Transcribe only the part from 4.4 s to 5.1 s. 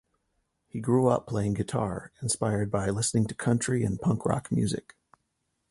music.